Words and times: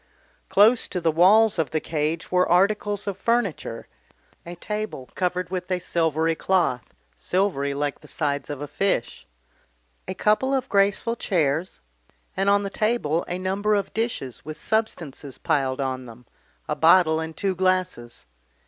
Close 0.49 0.87
to 0.87 0.99
the 0.99 1.11
walls 1.11 1.59
of 1.59 1.69
the 1.69 1.79
cage 1.79 2.31
were 2.31 2.49
articles 2.49 3.05
of 3.05 3.19
furniture, 3.19 3.87
a 4.47 4.55
table 4.55 5.11
covered 5.13 5.51
with 5.51 5.69
a 5.71 5.77
silvery 5.77 6.33
cloth, 6.33 6.95
silvery 7.15 7.75
like 7.75 7.99
the 7.99 8.07
side 8.07 8.49
of 8.49 8.61
a 8.61 8.67
fish, 8.67 9.27
a 10.07 10.15
couple 10.15 10.55
of 10.55 10.67
graceful 10.69 11.15
chairs, 11.15 11.81
and 12.35 12.49
on 12.49 12.63
the 12.63 12.71
table 12.71 13.23
a 13.27 13.37
number 13.37 13.75
of 13.75 13.93
dishes 13.93 14.43
with 14.43 14.57
substances 14.57 15.37
piled 15.37 15.79
on 15.79 16.07
them, 16.07 16.25
a 16.67 16.75
bottle 16.75 17.19
and 17.19 17.37
two 17.37 17.53
glasses. 17.53 18.25